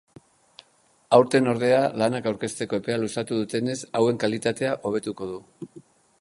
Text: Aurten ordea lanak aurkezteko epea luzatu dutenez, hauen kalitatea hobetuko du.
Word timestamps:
Aurten 1.17 1.49
ordea 1.51 1.81
lanak 2.03 2.29
aurkezteko 2.31 2.79
epea 2.83 2.97
luzatu 3.03 3.39
dutenez, 3.43 3.77
hauen 4.01 4.19
kalitatea 4.25 4.73
hobetuko 4.91 5.29
du. 5.35 5.39